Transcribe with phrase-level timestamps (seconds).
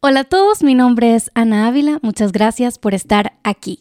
[0.00, 3.80] Hola a todos, mi nombre es Ana Ávila, muchas gracias por estar aquí.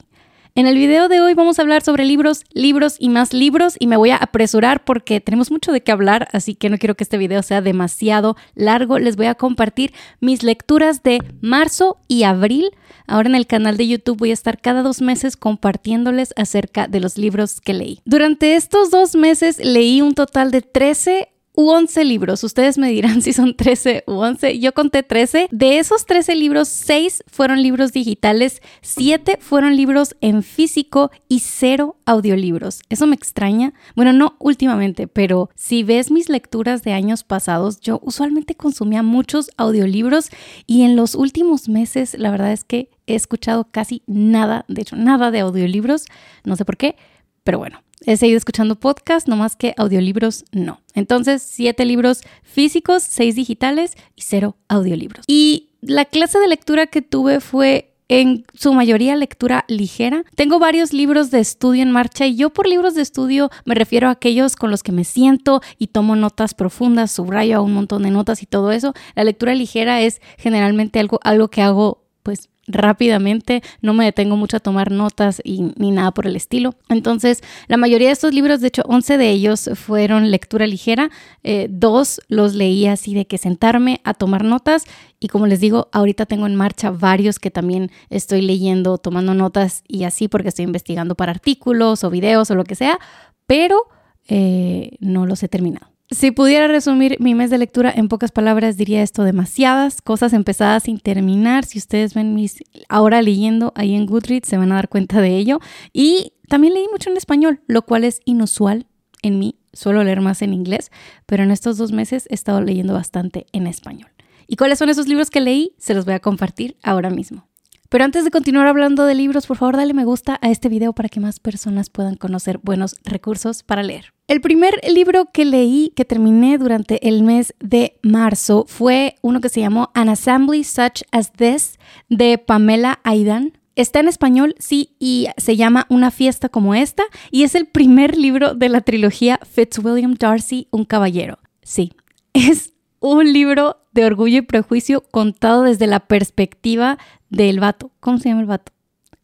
[0.55, 3.85] En el video de hoy vamos a hablar sobre libros, libros y más libros y
[3.85, 7.03] me voy a apresurar porque tenemos mucho de qué hablar, así que no quiero que
[7.03, 8.97] este video sea demasiado largo.
[8.97, 12.71] Les voy a compartir mis lecturas de marzo y abril.
[13.05, 16.99] Ahora en el canal de YouTube voy a estar cada dos meses compartiéndoles acerca de
[16.99, 18.01] los libros que leí.
[18.05, 22.43] Durante estos dos meses leí un total de 13 u 11 libros.
[22.43, 24.59] Ustedes me dirán si son 13 u 11.
[24.59, 25.49] Yo conté 13.
[25.51, 31.97] De esos 13 libros, 6 fueron libros digitales, 7 fueron libros en físico y 0
[32.05, 32.81] audiolibros.
[32.89, 33.73] Eso me extraña.
[33.95, 39.49] Bueno, no últimamente, pero si ves mis lecturas de años pasados, yo usualmente consumía muchos
[39.57, 40.29] audiolibros
[40.67, 44.95] y en los últimos meses la verdad es que he escuchado casi nada, de hecho
[44.95, 46.05] nada de audiolibros.
[46.43, 46.97] No sé por qué,
[47.43, 47.86] pero bueno.
[48.07, 50.79] He seguido escuchando podcast, no más que audiolibros no.
[50.93, 55.25] Entonces, siete libros físicos, seis digitales y cero audiolibros.
[55.27, 60.23] Y la clase de lectura que tuve fue en su mayoría lectura ligera.
[60.35, 64.07] Tengo varios libros de estudio en marcha y yo por libros de estudio me refiero
[64.07, 68.03] a aquellos con los que me siento y tomo notas profundas, subrayo a un montón
[68.03, 68.93] de notas y todo eso.
[69.15, 74.57] La lectura ligera es generalmente algo, algo que hago pues rápidamente, no me detengo mucho
[74.57, 76.75] a tomar notas y, ni nada por el estilo.
[76.89, 81.09] Entonces, la mayoría de estos libros, de hecho, 11 de ellos fueron lectura ligera,
[81.43, 84.85] eh, dos los leí así de que sentarme a tomar notas
[85.19, 89.83] y como les digo, ahorita tengo en marcha varios que también estoy leyendo, tomando notas
[89.87, 92.99] y así porque estoy investigando para artículos o videos o lo que sea,
[93.47, 93.87] pero
[94.27, 95.96] eh, no los he terminado.
[96.09, 100.83] Si pudiera resumir mi mes de lectura en pocas palabras, diría esto, demasiadas cosas empezadas
[100.83, 101.65] sin terminar.
[101.65, 105.35] Si ustedes ven mis ahora leyendo ahí en Goodreads, se van a dar cuenta de
[105.35, 105.59] ello.
[105.91, 108.87] Y también leí mucho en español, lo cual es inusual
[109.21, 109.59] en mí.
[109.73, 110.91] Suelo leer más en inglés,
[111.25, 114.09] pero en estos dos meses he estado leyendo bastante en español.
[114.47, 115.73] ¿Y cuáles son esos libros que leí?
[115.77, 117.49] Se los voy a compartir ahora mismo.
[117.89, 120.93] Pero antes de continuar hablando de libros, por favor dale me gusta a este video
[120.93, 124.13] para que más personas puedan conocer buenos recursos para leer.
[124.27, 129.47] El primer libro que leí, que terminé durante el mes de marzo, fue uno que
[129.47, 133.57] se llamó An Assembly Such as This de Pamela Aidan.
[133.77, 138.17] Está en español, sí, y se llama Una fiesta como esta, y es el primer
[138.17, 141.37] libro de la trilogía Fitzwilliam Darcy, un caballero.
[141.61, 141.93] Sí,
[142.33, 146.99] es un libro de orgullo y prejuicio contado desde la perspectiva
[147.31, 147.89] del vato.
[147.99, 148.71] ¿Cómo se llama el vato?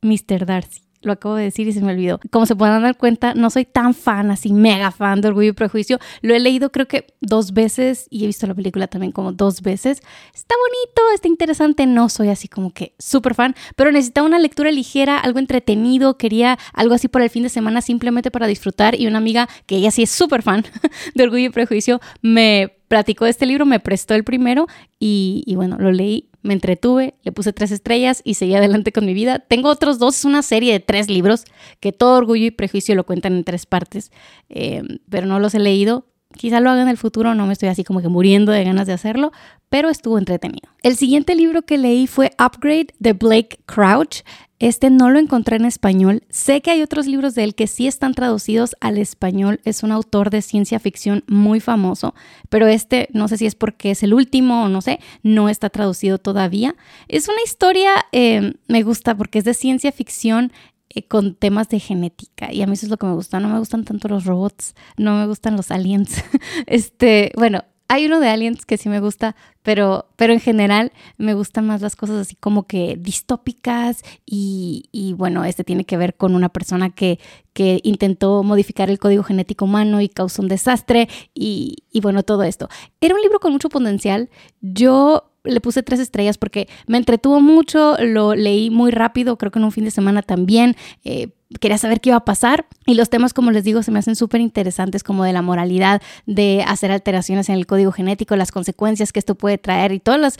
[0.01, 0.47] Mr.
[0.47, 0.81] Darcy.
[1.03, 2.19] Lo acabo de decir y se me olvidó.
[2.31, 5.51] Como se podrán dar cuenta, no soy tan fan, así mega fan de Orgullo y
[5.51, 5.99] Prejuicio.
[6.21, 9.61] Lo he leído creo que dos veces y he visto la película también como dos
[9.61, 10.01] veces.
[10.33, 11.85] Está bonito, está interesante.
[11.85, 16.17] No soy así como que súper fan, pero necesitaba una lectura ligera, algo entretenido.
[16.17, 18.99] Quería algo así para el fin de semana simplemente para disfrutar.
[18.99, 20.65] Y una amiga que ella sí es súper fan
[21.13, 24.67] de Orgullo y Prejuicio me platicó este libro, me prestó el primero
[24.99, 29.15] y, bueno, lo leí, me entretuve, le puse tres estrellas y seguí adelante con mi
[29.15, 29.39] vida.
[29.39, 31.45] Tengo otros dos, es una serie de tres libros
[31.79, 34.11] que todo orgullo y prejuicio lo cuentan en tres partes,
[34.49, 36.05] eh, pero no los he leído.
[36.35, 38.87] Quizá lo haga en el futuro, no me estoy así como que muriendo de ganas
[38.87, 39.31] de hacerlo,
[39.69, 40.69] pero estuvo entretenido.
[40.83, 44.21] El siguiente libro que leí fue Upgrade de Blake Crouch.
[44.59, 46.23] Este no lo encontré en español.
[46.29, 49.59] Sé que hay otros libros de él que sí están traducidos al español.
[49.65, 52.13] Es un autor de ciencia ficción muy famoso,
[52.49, 55.69] pero este no sé si es porque es el último o no sé, no está
[55.69, 56.75] traducido todavía.
[57.07, 60.53] Es una historia, eh, me gusta porque es de ciencia ficción
[60.95, 63.39] eh, con temas de genética y a mí eso es lo que me gusta.
[63.39, 66.23] No me gustan tanto los robots, no me gustan los aliens.
[66.67, 71.35] este, bueno, hay uno de Aliens que sí me gusta, pero, pero en general me
[71.35, 76.15] gustan más las cosas así como que distópicas y, y bueno, este tiene que ver
[76.15, 77.19] con una persona que,
[77.53, 82.41] que, intentó modificar el código genético humano y causó un desastre y, y bueno, todo
[82.43, 82.67] esto.
[82.99, 84.29] Era un libro con mucho potencial.
[84.61, 89.59] Yo le puse tres estrellas porque me entretuvo mucho, lo leí muy rápido, creo que
[89.59, 90.75] en un fin de semana también.
[91.03, 93.99] Eh, quería saber qué iba a pasar y los temas, como les digo, se me
[93.99, 98.51] hacen súper interesantes como de la moralidad, de hacer alteraciones en el código genético, las
[98.51, 100.39] consecuencias que esto puede traer y todas las,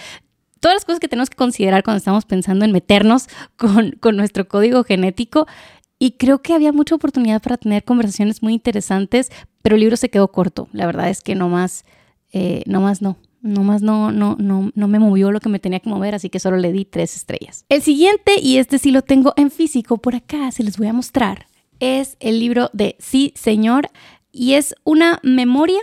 [0.59, 3.27] todas las cosas que tenemos que considerar cuando estamos pensando en meternos
[3.57, 5.47] con, con nuestro código genético.
[5.99, 10.09] Y creo que había mucha oportunidad para tener conversaciones muy interesantes, pero el libro se
[10.09, 10.67] quedó corto.
[10.73, 11.85] La verdad es que no más,
[12.33, 13.17] eh, no más no.
[13.43, 16.39] Nomás no, no, no, no me movió lo que me tenía que mover, así que
[16.39, 17.65] solo le di tres estrellas.
[17.67, 20.93] El siguiente, y este sí lo tengo en físico por acá, se les voy a
[20.93, 21.47] mostrar,
[21.81, 23.89] es el libro de Sí, Señor,
[24.31, 25.81] y es una memoria.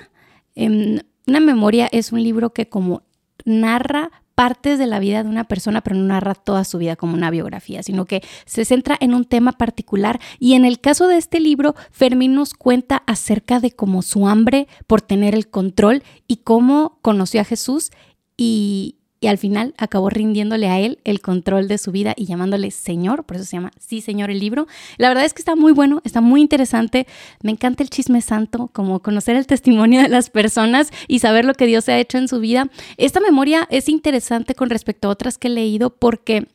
[0.54, 3.02] Em, una memoria es un libro que como
[3.44, 4.10] narra
[4.40, 7.31] partes de la vida de una persona, pero no narra toda su vida como una
[7.31, 10.19] biografía, sino que se centra en un tema particular.
[10.38, 14.66] Y en el caso de este libro, Fermín nos cuenta acerca de cómo su hambre
[14.87, 17.90] por tener el control y cómo conoció a Jesús
[18.38, 22.70] y, y al final acabó rindiéndole a él el control de su vida y llamándole
[22.70, 24.67] Señor, por eso se llama Sí Señor el libro.
[24.96, 27.06] La verdad es que está muy bueno, está muy interesante,
[27.43, 31.55] me encanta el chisme santo, como conocer el testimonio de las personas y saber lo
[31.55, 32.70] que Dios ha hecho en su vida.
[32.96, 36.46] Esta memoria es interesante con respecto a otras que he leído porque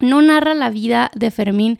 [0.00, 1.78] no narra la vida de Fermín,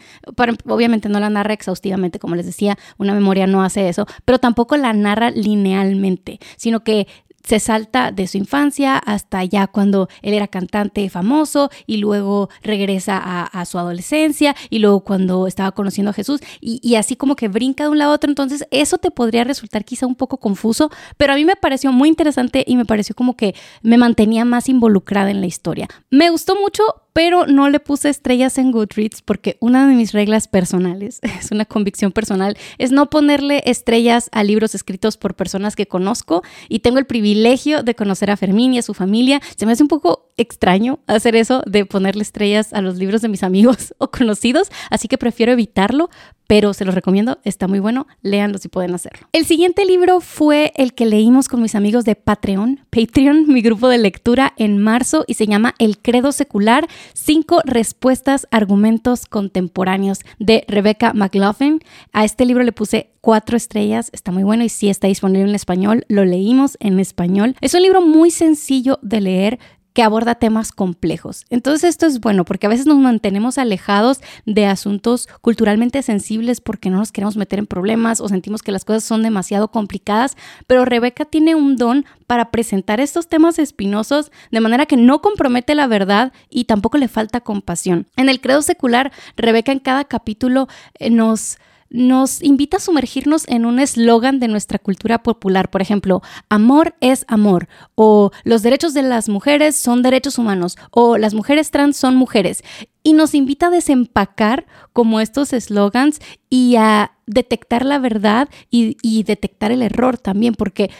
[0.66, 4.76] obviamente no la narra exhaustivamente, como les decía, una memoria no hace eso, pero tampoco
[4.76, 7.06] la narra linealmente, sino que
[7.50, 13.18] se salta de su infancia hasta ya cuando él era cantante famoso y luego regresa
[13.18, 17.48] a, su adolescencia y luego cuando estaba conociendo a Jesús y, y, así como que
[17.48, 18.30] brinca de un lado a otro.
[18.30, 22.08] Entonces eso te podría resultar quizá un poco confuso, pero a mí me pareció muy
[22.08, 25.88] interesante y me pareció como que me mantenía más involucrada en la historia.
[26.08, 30.48] Me gustó mucho, pero no le puse estrellas en Goodreads porque una de mis reglas
[30.48, 35.86] personales, es una convicción personal, es no ponerle estrellas a libros escritos por personas que
[35.86, 39.40] conozco y tengo el privilegio de conocer a Fermín y a su familia.
[39.56, 43.28] Se me hace un poco extraño hacer eso de ponerle estrellas a los libros de
[43.28, 46.10] mis amigos o conocidos, así que prefiero evitarlo,
[46.46, 49.28] pero se los recomiendo, está muy bueno, léanlo si pueden hacerlo.
[49.32, 53.86] El siguiente libro fue el que leímos con mis amigos de Patreon, Patreon, mi grupo
[53.88, 60.64] de lectura en marzo y se llama El Credo Secular, cinco respuestas, argumentos contemporáneos de
[60.68, 61.80] Rebecca McLaughlin.
[62.12, 65.54] A este libro le puse cuatro estrellas, está muy bueno y sí está disponible en
[65.54, 67.56] español, lo leímos en español.
[67.60, 69.58] Es un libro muy sencillo de leer,
[69.92, 71.44] que aborda temas complejos.
[71.50, 76.90] Entonces esto es bueno porque a veces nos mantenemos alejados de asuntos culturalmente sensibles porque
[76.90, 80.84] no nos queremos meter en problemas o sentimos que las cosas son demasiado complicadas, pero
[80.84, 85.86] Rebeca tiene un don para presentar estos temas espinosos de manera que no compromete la
[85.86, 88.06] verdad y tampoco le falta compasión.
[88.16, 91.58] En el credo secular, Rebeca en cada capítulo eh, nos
[91.90, 95.70] nos invita a sumergirnos en un eslogan de nuestra cultura popular.
[95.70, 101.18] Por ejemplo, amor es amor, o los derechos de las mujeres son derechos humanos, o
[101.18, 102.62] las mujeres trans son mujeres.
[103.02, 109.72] Y nos invita a desempacar como estos eslogans y a detectar la verdad y, detectar
[109.72, 110.90] el error también, porque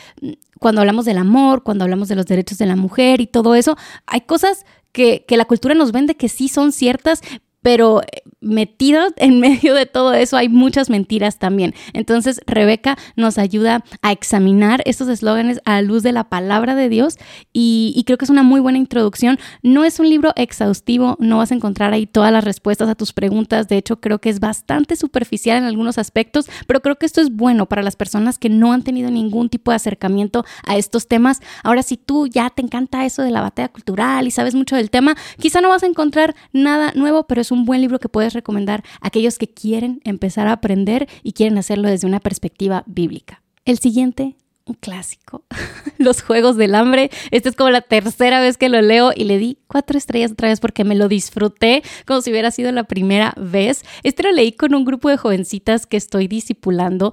[0.58, 3.76] cuando hablamos del amor, cuando hablamos de los derechos de la mujer y todo eso,
[4.06, 7.22] hay cosas que, que, la cultura nos vende que sí son ciertas,
[7.62, 11.74] pero eh, metido en medio de todo eso hay muchas mentiras también.
[11.92, 16.88] Entonces Rebeca nos ayuda a examinar estos eslóganes a la luz de la palabra de
[16.88, 17.18] Dios
[17.52, 19.38] y, creo que es una muy buena introducción.
[19.62, 23.12] No es un libro exhaustivo, no vas a encontrar ahí todas las respuestas a tus
[23.12, 27.20] preguntas, de hecho creo que es bastante superficial en algunos aspectos, pero creo que esto
[27.20, 31.06] es bueno para las personas que no han tenido ningún tipo de acercamiento a estos
[31.06, 31.40] temas.
[31.62, 34.90] Ahora si tú ya te encanta eso de la batalla cultural y sabes mucho del
[34.90, 38.32] tema, quizá no vas a encontrar nada nuevo, pero es un buen libro que puedes
[38.32, 43.42] recomendar a aquellos que quieren empezar a aprender y quieren hacerlo desde una perspectiva bíblica.
[43.64, 44.36] El siguiente
[44.70, 45.44] un clásico,
[45.98, 47.10] Los Juegos del Hambre.
[47.30, 50.48] Esta es como la tercera vez que lo leo y le di cuatro estrellas otra
[50.48, 53.82] vez porque me lo disfruté como si hubiera sido la primera vez.
[54.02, 57.12] Este lo leí con un grupo de jovencitas que estoy discipulando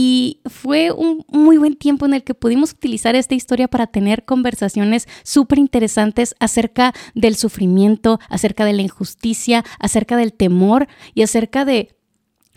[0.00, 4.24] y fue un muy buen tiempo en el que pudimos utilizar esta historia para tener
[4.24, 11.64] conversaciones súper interesantes acerca del sufrimiento, acerca de la injusticia, acerca del temor y acerca
[11.64, 11.97] de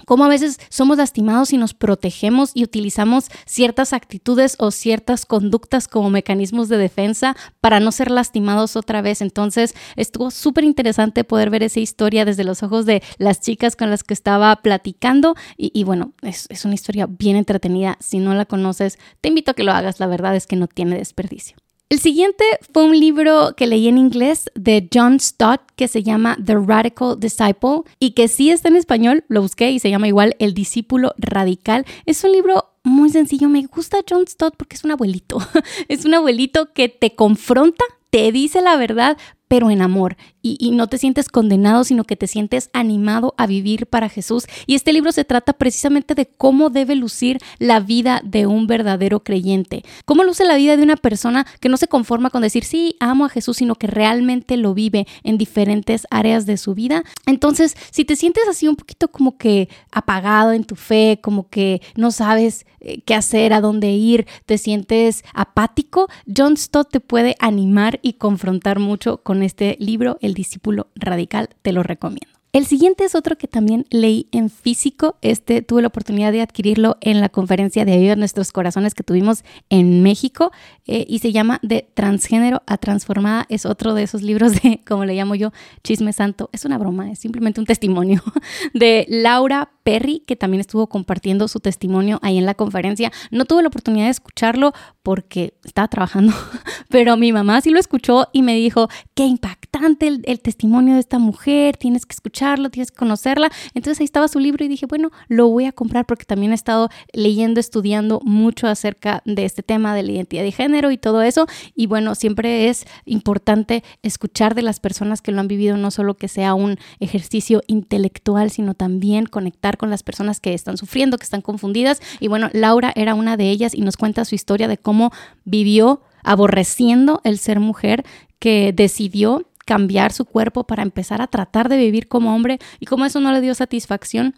[0.06, 5.88] cómo a veces somos lastimados y nos protegemos y utilizamos ciertas actitudes o ciertas conductas
[5.88, 9.22] como mecanismos de defensa para no ser lastimados otra vez.
[9.22, 13.90] Entonces estuvo súper interesante poder ver esa historia desde los ojos de las chicas con
[13.90, 17.98] las que estaba platicando y, bueno, es, es una historia bien entretenida.
[18.00, 20.00] Si no la conoces, te invito a que lo hagas.
[20.00, 21.61] La verdad es que no tiene desperdicio.
[21.92, 26.38] El siguiente fue un libro que leí en inglés de John Stott que se llama
[26.42, 30.38] The Radical Disciple y que sí está en español, lo busqué y se llama igual
[30.40, 31.86] El discípulo radical.
[32.06, 35.40] Es un libro muy sencillo, me gusta John Stott porque es un abuelito,
[35.90, 39.18] es un abuelito que te confronta, te dice la verdad,
[39.52, 40.16] pero en amor.
[40.42, 44.46] Y, no te sientes condenado, sino que te sientes animado a vivir para Jesús.
[44.66, 49.26] Y este libro se trata precisamente de cómo debe lucir la vida de un verdadero
[49.26, 49.84] creyente.
[50.06, 53.26] Cómo luce la vida de una persona que no se conforma con decir, sí, amo
[53.26, 57.04] a Jesús, sino que realmente lo vive en diferentes áreas de su vida.
[57.26, 61.82] Entonces, si te sientes así un poquito como que apagado en tu fe, como que
[61.98, 67.36] no sabes eh, qué hacer, a dónde ir, te sientes apático, John Stott te puede
[67.40, 72.41] animar y confrontar mucho con este libro, El discípulo radical, te lo recomiendo.
[72.54, 75.16] El siguiente es otro que también leí en físico.
[75.22, 79.46] Este tuve la oportunidad de adquirirlo en la conferencia de Ayuda Nuestros Corazones que tuvimos
[79.70, 80.52] en México
[80.86, 83.46] eh, y se llama De Transgénero a Transformada.
[83.48, 86.50] Es otro de esos libros de, como le llamo yo, Chisme Santo.
[86.52, 88.22] Es una broma, es simplemente un testimonio
[88.74, 93.14] de Laura Perry, que también estuvo compartiendo su testimonio ahí en la conferencia.
[93.32, 96.34] No tuve la oportunidad de escucharlo porque estaba trabajando,
[96.90, 99.24] pero mi mamá sí lo escuchó y me dijo, qué
[99.72, 103.52] impactante el, el, testimonio de esta mujer, tienes que escucharlo, tienes que conocerla.
[103.74, 106.56] Entonces ahí estaba su libro y dije, bueno, lo voy a comprar porque también he
[106.56, 111.22] estado leyendo, estudiando mucho acerca de este tema de la identidad de género y todo
[111.22, 111.48] eso.
[111.76, 116.16] Y bueno, siempre es importante escuchar de las personas que lo han vivido, no solo
[116.16, 121.24] que sea un ejercicio intelectual, sino también conectar con las personas que están sufriendo, que
[121.24, 122.02] están confundidas.
[122.20, 125.12] Y bueno, Laura era una de ellas y nos cuenta su historia de cómo
[125.46, 128.04] vivió aborreciendo el ser mujer,
[128.42, 133.06] que decidió cambiar su cuerpo para empezar a tratar de vivir como hombre y cómo
[133.06, 134.36] eso no le dio satisfacción.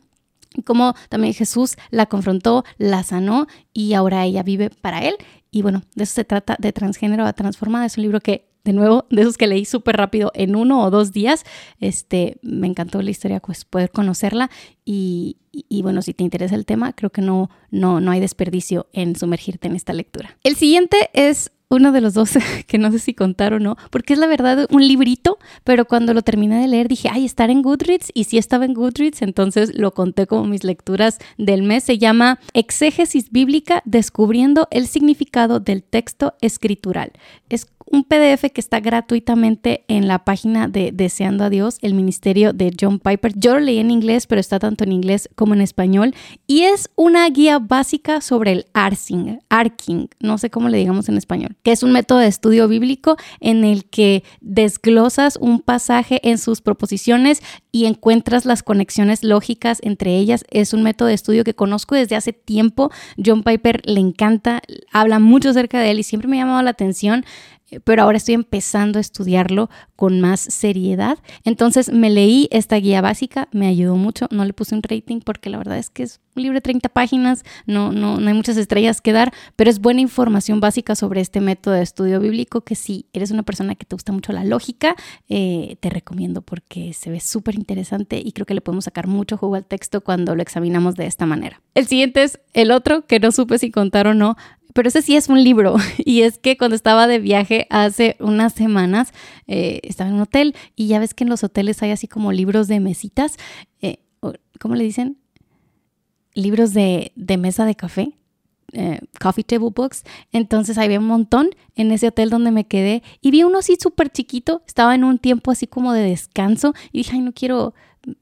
[0.55, 5.15] Y cómo también Jesús la confrontó, la sanó y ahora ella vive para él.
[5.49, 7.85] Y bueno, de eso se trata de Transgénero a Transformada.
[7.85, 10.89] Es un libro que de nuevo, de esos que leí súper rápido en uno o
[10.89, 11.43] dos días.
[11.79, 14.49] Este, me encantó la historia, pues poder conocerla
[14.85, 18.87] y, y, bueno, si te interesa el tema, creo que no, no, no hay desperdicio
[18.91, 20.37] en sumergirte en esta lectura.
[20.43, 22.31] El siguiente es uno de los dos
[22.67, 26.13] que no sé si contar o no, porque es la verdad un librito, pero cuando
[26.13, 29.77] lo terminé de leer dije, ay, estar en Goodreads, y sí estaba en Goodreads, entonces
[29.77, 31.83] lo conté como mis lecturas del mes.
[31.83, 37.11] Se llama Exégesis Bíblica, descubriendo el significado del texto escritural.
[37.49, 42.51] Es un PDF que está gratuitamente en la página de Deseando a Dios, el ministerio
[42.51, 43.33] de John Piper.
[43.35, 46.15] Yo lo leí en inglés, pero está tanto en inglés como en español.
[46.47, 51.17] Y es una guía básica sobre el arsing, arking, no sé cómo le digamos en
[51.17, 56.39] español, que es un método de estudio bíblico en el que desglosas un pasaje en
[56.39, 60.45] sus proposiciones y encuentras las conexiones lógicas entre ellas.
[60.49, 62.89] Es un método de estudio que conozco desde hace tiempo.
[63.23, 66.71] John Piper le encanta, habla mucho acerca de él y siempre me ha llamado la
[66.71, 67.23] atención
[67.83, 71.17] pero ahora estoy empezando a estudiarlo con más seriedad.
[71.43, 75.49] Entonces me leí esta guía básica, me ayudó mucho, no le puse un rating porque
[75.49, 78.57] la verdad es que es un libro de 30 páginas, no, no, no hay muchas
[78.57, 82.75] estrellas que dar, pero es buena información básica sobre este método de estudio bíblico que
[82.75, 84.95] si eres una persona que te gusta mucho la lógica,
[85.29, 89.37] eh, te recomiendo porque se ve súper interesante y creo que le podemos sacar mucho
[89.37, 91.61] jugo al texto cuando lo examinamos de esta manera.
[91.75, 94.35] El siguiente es el otro que no supe si contar o no,
[94.73, 95.75] pero ese sí es un libro.
[96.05, 99.13] Y es que cuando estaba de viaje hace unas semanas,
[99.47, 102.31] eh, estaba en un hotel y ya ves que en los hoteles hay así como
[102.31, 103.37] libros de mesitas,
[103.81, 103.99] eh,
[104.59, 105.17] ¿cómo le dicen?
[106.33, 108.13] Libros de, de mesa de café.
[108.75, 110.03] Eh, coffee table books.
[110.31, 114.09] Entonces había un montón en ese hotel donde me quedé y vi uno así súper
[114.09, 114.63] chiquito.
[114.65, 117.75] Estaba en un tiempo así como de descanso y dije, ay, no quiero,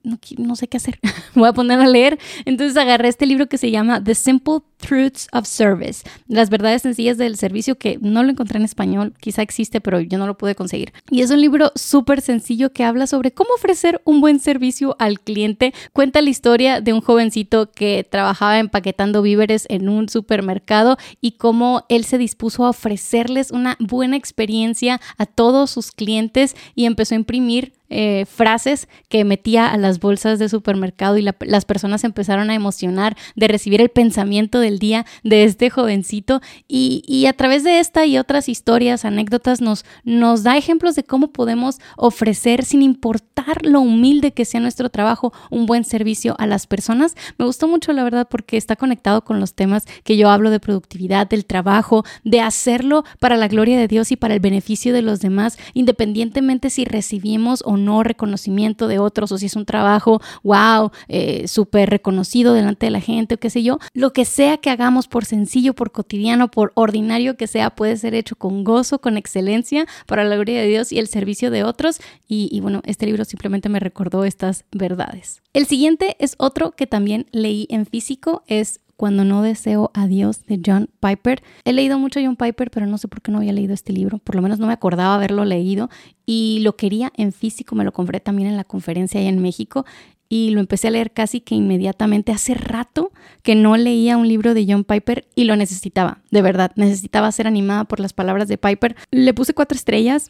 [0.04, 1.00] no, sé qué hacer,
[1.36, 2.20] voy a poner a leer.
[2.46, 7.18] Entonces agarré este libro que se llama The Simple Truths of Service, las verdades sencillas
[7.18, 10.56] del servicio, que no lo encontré en español, quizá existe, pero yo no lo pude
[10.56, 10.92] conseguir.
[11.10, 15.20] Y es un libro súper sencillo que habla sobre cómo ofrecer un buen servicio al
[15.20, 15.74] cliente.
[15.94, 21.86] Cuenta la historia de un jovencito que trabajaba empaquetando víveres en un supermercado y cómo
[21.90, 27.18] él se dispuso a ofrecerles una buena experiencia a todos sus clientes y empezó a
[27.18, 32.56] imprimir eh, frases que metía a las bolsas de supermercado y las personas empezaron a
[32.56, 38.06] emocionar de recibir el pensamiento del día de este jovencito y, a través de esta
[38.06, 43.82] y otras historias, anécdotas, nos, nos da ejemplos de cómo podemos ofrecer sin importar lo
[43.82, 47.16] humilde que sea nuestro trabajo, un buen servicio a las personas.
[47.38, 50.62] Me gustó mucho la verdad porque está conectado con los temas que yo hablo de
[50.62, 55.02] productividad, del trabajo, de hacerlo para la gloria de Dios y para el beneficio de
[55.02, 60.22] los demás, independientemente si recibimos o no reconocimiento de otros o si es un trabajo,
[60.44, 64.58] wow, eh, súper reconocido delante de la gente o qué sé yo, lo que sea
[64.58, 69.00] que hagamos por sencillo, por cotidiano, por ordinario que sea, puede ser hecho con gozo,
[69.00, 72.00] con excelencia para la gloria de Dios y el servicio de otros.
[72.28, 75.42] Y, y bueno, este libro simplemente me recordó estas verdades.
[75.54, 80.46] El siguiente es otro que también leí en físico, es cuando no deseo a Dios
[80.46, 81.42] de John Piper.
[81.66, 84.20] He leído mucho John Piper, pero no sé por qué no había leído este libro.
[84.20, 85.90] Por lo menos no me acordaba haberlo leído
[86.28, 87.74] y lo quería en físico.
[87.74, 89.88] Me lo compré también en la conferencia allá en México
[90.30, 92.32] y lo empecé a leer casi que inmediatamente.
[92.32, 96.72] Hace rato que no leía un libro de John Piper y lo necesitaba, de verdad.
[96.76, 98.96] Necesitaba ser animada por las palabras de Piper.
[99.10, 100.30] Le puse cuatro estrellas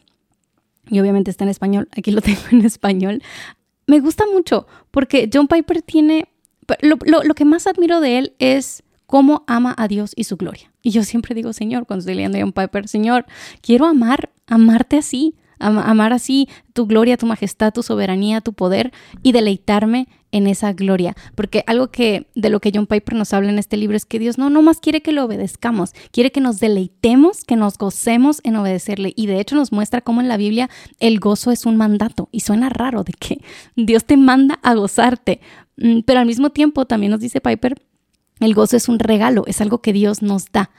[0.88, 1.90] y obviamente está en español.
[1.94, 3.22] Aquí lo tengo en español.
[3.86, 6.31] Me gusta mucho porque John Piper tiene
[6.80, 10.72] lo, que más admiro de él es cómo ama a Dios y su gloria.
[10.82, 13.26] Y yo siempre digo, Señor, cuando estoy leyendo John Piper, Señor,
[13.60, 18.92] quiero amar, amarte así, amar así tu gloria, tu majestad, tu soberanía, tu poder
[19.22, 21.14] y deleitarme en esa gloria.
[21.34, 24.18] Porque algo que de lo que John Piper nos habla en este libro es que
[24.18, 28.40] Dios no, no más quiere que lo obedezcamos, quiere que nos deleitemos, que nos gocemos
[28.42, 29.12] en obedecerle.
[29.14, 32.28] Y de hecho nos muestra cómo en la Biblia el gozo es un mandato.
[32.32, 33.40] Y suena raro de que
[33.76, 35.40] Dios te manda a gozarte.
[35.82, 37.82] Mm, pero al mismo tiempo, también nos dice Piper,
[38.40, 40.70] el gozo es un regalo, es algo que Dios nos da.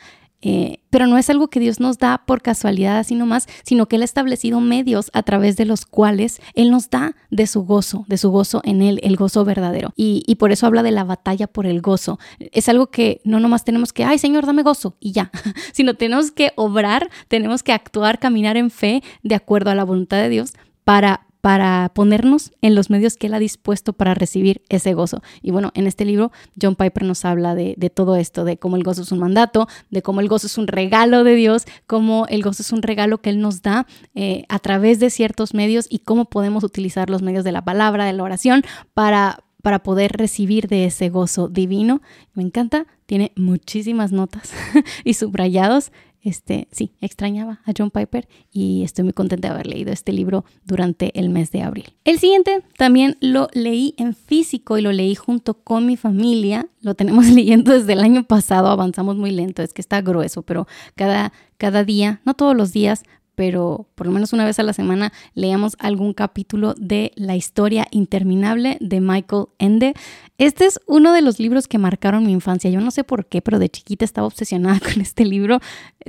[0.46, 3.96] Eh, pero no es algo que Dios nos da por casualidad así nomás, sino que
[3.96, 8.04] Él ha establecido medios a través de los cuales Él nos da de su gozo,
[8.10, 9.94] de su gozo en Él, el gozo verdadero.
[9.96, 12.20] Y, y por eso habla de la batalla por el gozo.
[12.40, 15.32] Es algo que no nomás tenemos que, ay Señor, dame gozo y ya,
[15.72, 20.18] sino tenemos que obrar, tenemos que actuar, caminar en fe de acuerdo a la voluntad
[20.18, 20.52] de Dios
[20.84, 25.22] para para ponernos en los medios que Él ha dispuesto para recibir ese gozo.
[25.42, 28.84] Y bueno, en este libro John Piper nos habla de, todo esto, de cómo el
[28.84, 32.44] gozo es un mandato, de cómo el gozo es un regalo de Dios, cómo el
[32.44, 36.00] gozo es un regalo que Él nos da eh, a través de ciertos medios y
[36.00, 40.70] cómo podemos utilizar los medios de la palabra, de la oración, para, para poder recibir
[40.70, 42.02] de ese gozo divino.
[42.36, 44.54] Me encanta, tiene muchísimas notas
[45.04, 45.92] y subrayados
[46.24, 50.46] este, sí, extrañaba a John Piper y estoy muy contenta de haber leído este libro
[50.66, 51.94] durante el mes de abril.
[52.06, 56.68] El siguiente también lo leí en físico y lo leí junto con mi familia.
[56.82, 60.68] Lo tenemos leyendo desde el año pasado, avanzamos muy lento, es que está grueso, pero
[60.96, 63.04] cada, cada día, no todos los días,
[63.36, 67.88] pero por lo menos una vez a la semana leíamos algún capítulo de La historia
[67.92, 69.94] interminable de Michael Ende.
[70.38, 72.70] Este es uno de los libros que marcaron mi infancia.
[72.70, 75.60] Yo no sé por qué, pero de chiquita estaba obsesionada con este libro.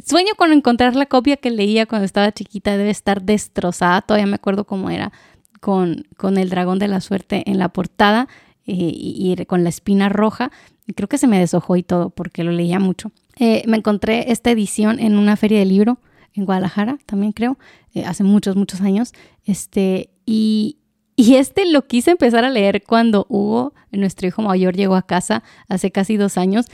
[0.05, 2.77] Sueño con encontrar la copia que leía cuando estaba chiquita.
[2.77, 4.03] Debe estar destrozada.
[4.03, 5.13] Todavía me acuerdo cómo era
[5.61, 8.29] con, con el dragón de la suerte en la portada
[8.67, 10.51] eh, y, con la espina roja.
[10.95, 13.13] Creo que se me deshojó y todo porque lo leía mucho.
[13.39, 15.99] Eh, me encontré esta edición en una feria de libro
[16.35, 17.59] en Guadalajara, también creo,
[17.95, 19.13] eh, hace muchos, muchos años.
[19.45, 20.79] Este, y,
[21.17, 25.43] y este lo quise empezar a leer cuando Hugo, nuestro hijo mayor, llegó a casa
[25.69, 26.67] hace casi dos años,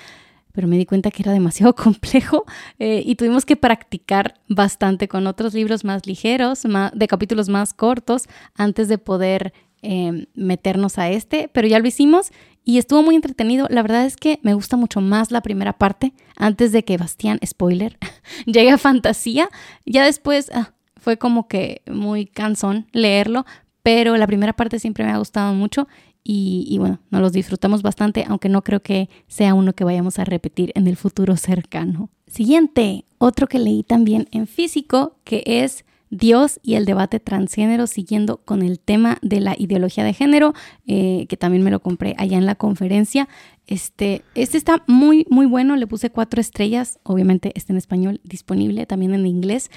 [0.52, 2.44] pero me di cuenta que era demasiado complejo
[2.78, 6.62] eh, y tuvimos que practicar bastante con otros libros más ligeros,
[6.94, 9.52] de capítulos más cortos, antes de poder
[9.82, 12.32] eh, meternos a este, pero ya lo hicimos
[12.64, 13.66] y estuvo muy entretenido.
[13.70, 17.38] La verdad es que me gusta mucho más la primera parte, antes de que Bastián,
[17.44, 17.98] spoiler,
[18.46, 19.48] llegue a fantasía.
[19.86, 23.46] Ya después ah, fue como que muy cansón leerlo,
[23.82, 25.88] pero la primera parte siempre me ha gustado mucho
[26.22, 30.18] y, y, bueno, nos los disfrutamos bastante, aunque no creo que sea uno que vayamos
[30.18, 32.10] a repetir en el futuro cercano.
[32.26, 38.38] Siguiente, otro que leí también en físico, que es Dios y el debate transgénero, siguiendo
[38.38, 40.54] con el tema de la ideología de género,
[40.86, 43.28] eh, que también me lo compré allá en la conferencia.
[43.66, 48.86] Este, este está muy, muy bueno, le puse cuatro estrellas, obviamente está en español, disponible
[48.86, 49.70] también en inglés.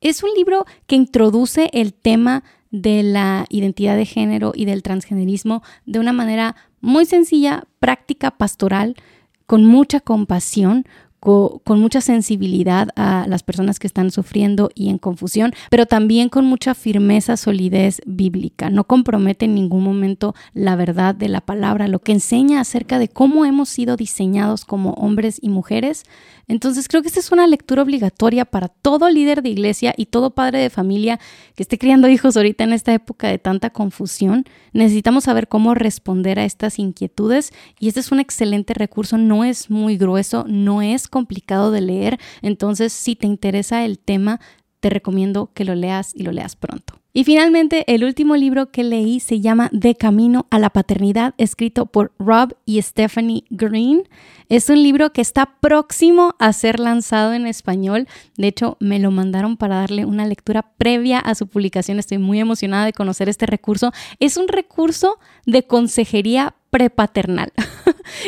[0.00, 5.62] es un libro que introduce el tema de la identidad de género y del transgenerismo
[5.84, 8.96] de una manera muy sencilla, práctica, pastoral,
[9.46, 10.84] con mucha compasión,
[11.20, 16.44] con mucha sensibilidad a las personas que están sufriendo y en confusión, pero también con
[16.44, 18.70] mucha firmeza, solidez bíblica.
[18.70, 23.08] No compromete en ningún momento la verdad de la palabra, lo que enseña acerca de
[23.08, 26.04] cómo hemos sido diseñados como hombres y mujeres.
[26.48, 30.30] Entonces creo que esta es una lectura obligatoria para todo líder de iglesia y todo
[30.30, 31.18] padre de familia
[31.56, 34.44] que esté criando hijos ahorita en esta época de tanta confusión.
[34.72, 39.70] Necesitamos saber cómo responder a estas inquietudes y este es un excelente recurso, no es
[39.70, 44.40] muy grueso, no es complicado de leer, entonces si te interesa el tema,
[44.80, 47.00] te recomiendo que lo leas y lo leas pronto.
[47.16, 51.86] Y finalmente, el último libro que leí se llama De Camino a la Paternidad, escrito
[51.86, 54.02] por Rob y Stephanie Green.
[54.50, 58.06] Es un libro que está próximo a ser lanzado en español.
[58.36, 61.98] De hecho, me lo mandaron para darle una lectura previa a su publicación.
[61.98, 63.92] Estoy muy emocionada de conocer este recurso.
[64.20, 67.50] Es un recurso de consejería prepaternal.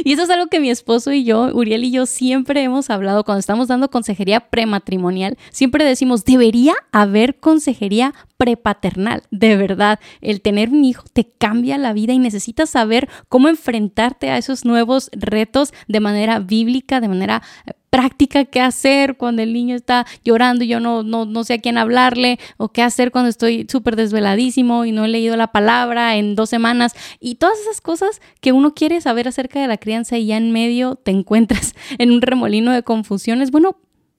[0.04, 3.24] y eso es algo que mi esposo y yo, Uriel y yo, siempre hemos hablado
[3.24, 5.36] cuando estamos dando consejería prematrimonial.
[5.50, 9.22] Siempre decimos, debería haber consejería prepaternal.
[9.30, 14.30] De verdad, el tener un hijo te cambia la vida y necesitas saber cómo enfrentarte
[14.30, 19.52] a esos nuevos retos de manera bíblica, de manera eh, práctica qué hacer cuando el
[19.52, 23.10] niño está llorando y yo no, no, no sé a quién hablarle o qué hacer
[23.10, 27.58] cuando estoy súper desveladísimo y no he leído la palabra en dos semanas y todas
[27.60, 31.10] esas cosas que uno quiere saber acerca de la crianza y ya en medio te
[31.10, 33.50] encuentras en un remolino de confusiones.
[33.50, 33.76] Bueno,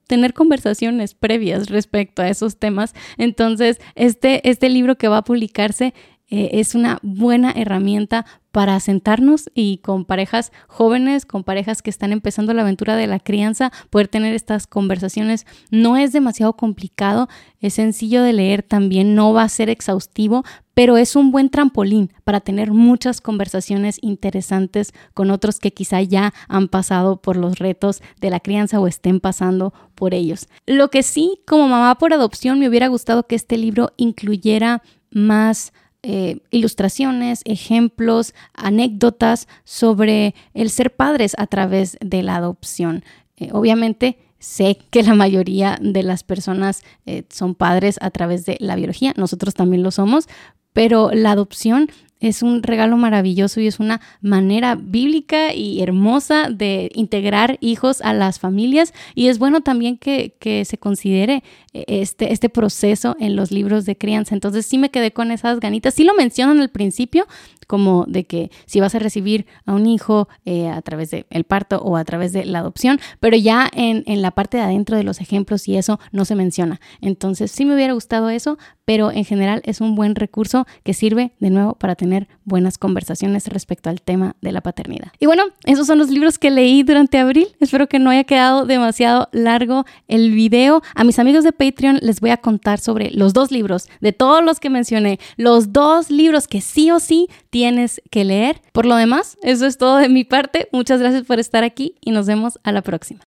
[0.10, 2.96] tener conversaciones previas respecto a esos temas.
[3.18, 5.94] Entonces, este, este libro que va a publicarse
[6.30, 12.12] eh, es una buena herramienta para sentarnos y con parejas jóvenes, con parejas que están
[12.12, 15.46] empezando la aventura de la crianza, poder tener estas conversaciones.
[15.70, 17.30] No es demasiado complicado,
[17.62, 22.12] es sencillo de leer también, no va a ser exhaustivo, pero es un buen trampolín
[22.24, 28.02] para tener muchas conversaciones interesantes con otros que quizá ya han pasado por los retos
[28.22, 30.48] de la crianza o estén pasando por ellos.
[30.66, 35.74] Lo que sí, como mamá por adopción, me hubiera gustado que este libro incluyera más
[36.02, 43.04] eh, ilustraciones, ejemplos, anécdotas sobre el ser padres a través de la adopción.
[43.36, 48.56] Eh, obviamente, sé que la mayoría de las personas eh, son padres a través de
[48.62, 50.28] la biología, nosotros también lo somos,
[50.72, 56.92] pero la adopción es un regalo maravilloso y es una manera bíblica y hermosa de
[56.94, 62.50] integrar hijos a las familias y es bueno también que, que, se considere este, este
[62.50, 64.36] proceso en los libros de crianza.
[64.36, 65.94] Entonces sí me quedé con esas ganitas.
[65.94, 67.28] Sí lo mencionan al principio,
[67.68, 71.44] como de que si vas a recibir a un hijo eh, a través del el
[71.44, 74.98] parto o a través de la adopción, pero ya en, en la parte de adentro
[74.98, 76.82] de los ejemplos y eso no se menciona.
[77.00, 81.34] Entonces sí me hubiera gustado eso, pero en general es un buen recurso que sirve
[81.40, 85.12] de nuevo para tener buenas conversaciones respecto al tema de la paternidad.
[85.20, 87.48] Y bueno, esos son los libros que leí durante abril.
[87.60, 90.82] Espero que no haya quedado demasiado largo el video.
[90.96, 94.44] A mis amigos de Patreon les voy a contar sobre los dos libros de todos
[94.44, 98.62] los que mencioné, los dos libros que sí o sí tienes que leer.
[98.72, 100.68] Por lo demás, eso es todo de mi parte.
[100.72, 103.29] Muchas gracias por estar aquí y nos vemos a la próxima.